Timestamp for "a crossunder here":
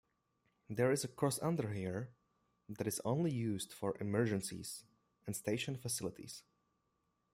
1.03-2.09